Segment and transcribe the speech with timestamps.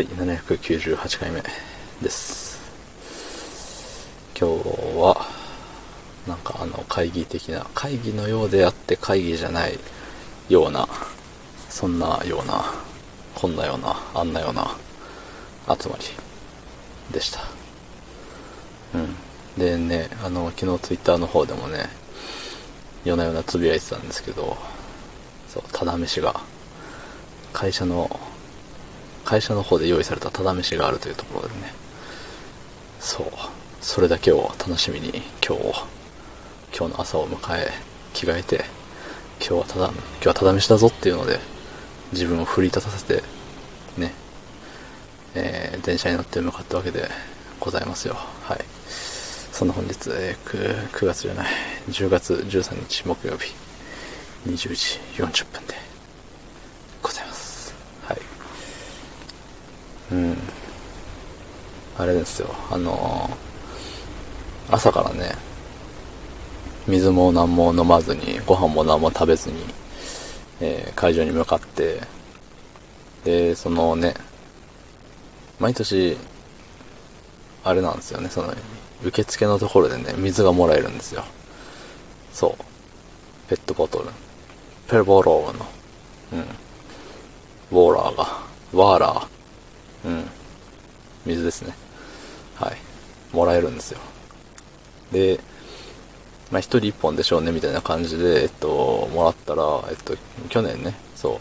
[0.00, 1.42] はい、798回目
[2.00, 2.58] です。
[4.34, 5.26] 今日は、
[6.26, 9.78] なんかあの会議的な、会議のようであって会議じゃない
[10.48, 10.88] ような、
[11.68, 12.64] そんなような、
[13.34, 14.74] こんなような、あんなような
[15.78, 16.04] 集まり
[17.12, 17.40] でした。
[18.94, 19.14] うん。
[19.58, 21.90] でね、あの、昨日ツイッターの方でもね、
[23.04, 24.56] 夜な夜なつぶやいてたんですけど、
[25.46, 26.40] そう、ただ飯が、
[27.52, 28.18] 会社の、
[29.30, 31.72] 会社の方で用意されたただ飯があるというところでね、
[32.98, 33.26] そう、
[33.80, 35.62] それだけを楽しみに今日、
[36.76, 37.70] 今日の朝を迎え、
[38.12, 38.64] 着替えて、
[39.38, 41.38] 今日はただ、今日はただ飯だぞっていうので、
[42.12, 43.22] 自分を奮い立たせて、
[43.96, 44.12] ね、
[45.36, 47.08] えー電車に乗って向かったわけで
[47.60, 48.16] ございますよ。
[48.42, 48.64] はい。
[49.52, 51.46] そんな本日、えー 9, 9月じゃない、
[51.88, 53.54] 10月13日木曜日、
[54.48, 55.74] 20時40分で
[57.00, 57.72] ございます。
[58.02, 58.18] はい。
[60.12, 60.36] うん。
[61.98, 63.50] あれですよ、あのー
[64.72, 65.34] 朝からね、
[66.86, 69.56] 水も何も飲まずに、ご飯も何も食べずに、
[70.60, 72.00] えー会場に向かって、
[73.24, 74.14] で、そのね、
[75.58, 76.16] 毎年、
[77.64, 78.54] あれなんですよね、その、
[79.02, 81.24] 受付のところでね、水がもらえるんですよ。
[82.32, 82.64] そう。
[83.48, 84.06] ペットボトル。
[84.88, 85.66] ペルボローの、
[86.32, 86.40] うん。
[87.72, 88.38] ウォーラーが、
[88.72, 89.26] ワーラー、
[90.04, 90.24] うん。
[91.26, 91.74] 水ですね。
[92.56, 92.76] はい。
[93.32, 93.98] もらえるんですよ。
[95.12, 95.40] で、
[96.50, 100.16] まあ、一人一本でしょうね、みたいな感じで、えっと、もらったら、えっと、
[100.48, 101.40] 去年ね、そ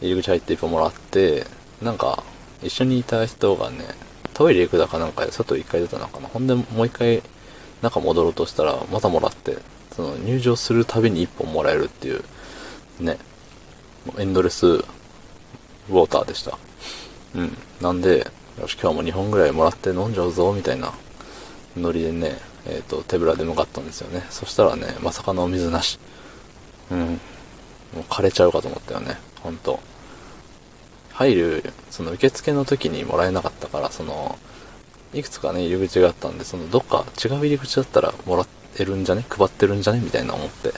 [0.00, 1.46] う、入り口入って一本もらって、
[1.82, 2.22] なんか、
[2.62, 3.84] 一緒にいた人がね、
[4.34, 6.28] トイレ行くだかなんかで外一回出たのかな。
[6.28, 7.22] ほんで、もう一回、
[7.82, 9.58] 中戻ろうとしたら、またもらって、
[9.96, 12.22] その、入場するたびに一本もらえるっていう、
[13.00, 13.18] ね、
[14.18, 16.56] エンドレス、ウォーターでした。
[17.34, 17.56] うん。
[17.80, 18.26] なんで、
[18.60, 20.92] よし、今日も2本ぐらいもらって飲んじゃうぞ、みたいな
[21.76, 24.26] ノリでね、えっ、と、手ぶらで向かったんですよね。
[24.30, 25.98] そしたらね、まさかのお水なし。
[26.90, 26.98] うん。
[26.98, 27.14] も
[27.96, 29.18] う枯れちゃうかと思ったよね。
[29.42, 29.80] ほんと。
[31.12, 34.38] 入る、その受付の時にもらえなかったから、その、
[35.12, 39.24] いくつかね、入り口があったんで、その、どっか違う入り口だったらもらってるんじゃね？
[39.28, 40.00] 配ってるんじゃね？
[40.00, 40.72] みたいな思って。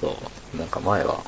[0.00, 0.16] そ
[0.54, 0.56] う。
[0.56, 1.22] なんか前は、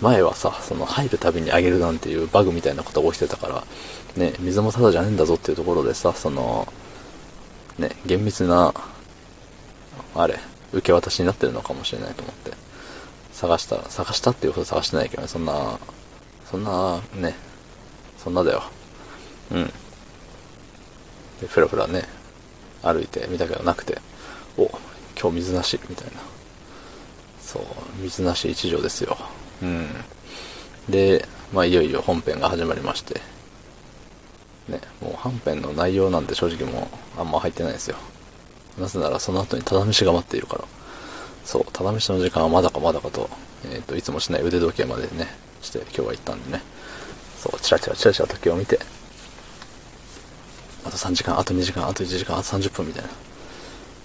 [0.00, 3.64] 前はさ、その入るたびにあげるなんていうバグみたいなことが起きてたから、
[4.16, 6.72] ね、水もただじゃねえんだぞっていうところでさ、その、
[7.78, 8.72] ね、厳密な、
[10.14, 10.38] あれ、
[10.72, 12.52] 受け渡しになってるのかもしれないと思って、
[13.32, 15.78] 探した、探したっていうほど探してないけどね、そんな、
[16.50, 17.34] そんな、ね、
[18.18, 18.62] そんなだよ。
[19.52, 19.66] うん。
[21.40, 22.04] で、ふらふらね、
[22.82, 23.98] 歩いて見たけどなくて、
[24.56, 24.66] お、
[25.20, 26.12] 今日水なし、みたいな。
[27.40, 27.62] そう、
[28.02, 29.16] 水なし一条ですよ。
[29.62, 29.88] うん。
[30.88, 33.20] で、まあ、いよいよ本編が始まりまして、
[34.68, 37.96] ね、もう本編の内容なんて正直もうあんま入ってないですよ。
[38.78, 40.64] なぜならその後にただ飯が待っているから。
[41.44, 43.30] そう、ただ飯の時間はまだかまだかと、
[43.72, 45.28] えっ、と、いつもしない腕時計までね、
[45.62, 46.62] して今日は行ったんでね。
[47.38, 48.78] そう、チラチラチラチラ時計を見て、
[50.84, 53.08] あと3時間、あと2時間、あと1時間、あと30分みたいな。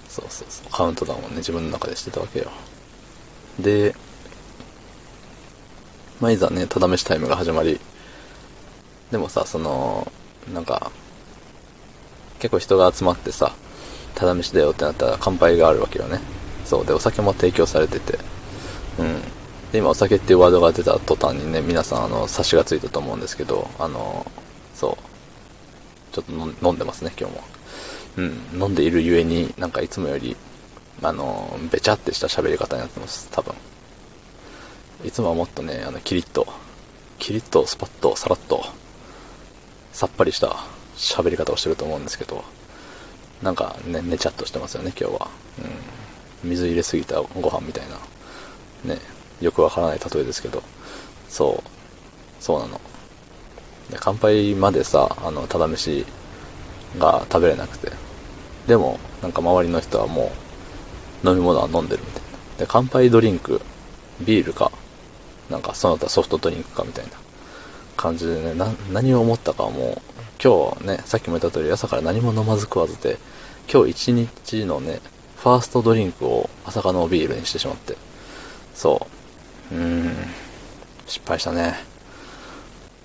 [0.07, 2.51] そうそうそう、カウントダウンをね、自分の中でしてたわけよ。
[3.59, 3.95] で、
[6.23, 7.81] まあ、いざね、ただ飯タイムが始まり、
[9.11, 10.09] でもさ、その、
[10.53, 10.89] なんか、
[12.39, 13.53] 結構人が集まってさ、
[14.15, 16.21] ただ飯だよってなったら乾杯があるわけよね。
[16.63, 16.85] そう。
[16.85, 18.17] で、お酒も提供されてて。
[18.99, 19.21] うん。
[19.73, 24.25] で、今お酒っていうワードが出た途端にね、皆さんあの、差しがついたと思うんですけど、あの、
[24.73, 26.15] そう。
[26.15, 27.43] ちょっと飲ん飲んでますね、今日も。
[28.15, 28.61] うん。
[28.61, 30.37] 飲んでいるゆえに、なんかいつもより、
[31.01, 33.53] あの、べちゃってした喋り方になってます、多分。
[35.03, 36.47] いつもはもっとね、あの、キリッと、
[37.19, 38.63] キリッと、スパッと、さらっと、
[39.91, 40.55] さっぱりした
[40.95, 42.43] 喋り方をしてると思うんですけど、
[43.41, 45.27] なんかね、ねちゃっとしてますよね、今日は。
[46.43, 46.49] うん。
[46.49, 48.95] 水入れすぎたご飯みたいな。
[48.95, 48.99] ね、
[49.41, 50.63] よくわからない例えですけど、
[51.27, 52.79] そう、そうなの。
[53.89, 56.05] で、乾杯までさ、あの、ただ飯
[56.97, 57.91] が食べれなくて。
[58.67, 60.31] でも、なんか周りの人はも
[61.23, 62.59] う、飲み物は飲んでるみたいな。
[62.59, 63.61] で、乾杯ドリンク、
[64.21, 64.71] ビールか、
[65.49, 67.11] なんかその他ソフトドリンクかみたいな
[67.97, 68.53] 感じでね、
[68.91, 70.01] 何を思ったかもう、
[70.43, 73.17] 今日ね、さっきも言った通り朝から何も飲まず食わずで、
[73.71, 74.99] 今日一日のね、
[75.37, 77.95] ファーストドリンクを朝霞のビールにしてしまって、
[78.73, 79.07] そ
[79.71, 80.11] う、うーん、
[81.05, 81.75] 失敗したね。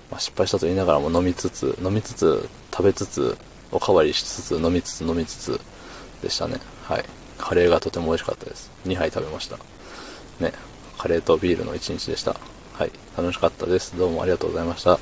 [0.09, 3.37] まあ、失敗したと言いながらも飲みつつ、飲みつつ、食べつつ、
[3.71, 5.61] おかわりしつつ、飲みつつ、飲みつつ
[6.21, 6.57] でしたね。
[6.83, 7.05] はい。
[7.37, 8.71] カレーがとても美味しかったです。
[8.85, 9.57] 2杯食べました。
[10.39, 10.53] ね。
[10.99, 12.35] カレーとビールの一日でした。
[12.73, 12.91] はい。
[13.17, 13.97] 楽しかったです。
[13.97, 14.99] どうもありがとうございました。